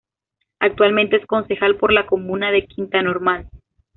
[0.57, 3.47] Actualmente es concejal por la comuna de Quinta Normal.